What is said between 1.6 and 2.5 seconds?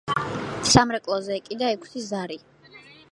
ექვსი ზარი.